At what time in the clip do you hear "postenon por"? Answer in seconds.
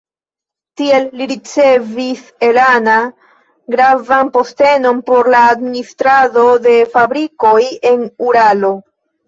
4.39-5.31